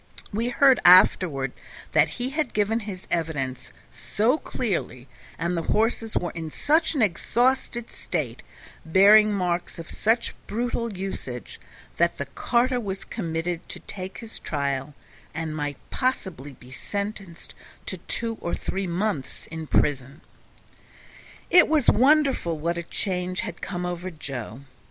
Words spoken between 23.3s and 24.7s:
had come over Joe.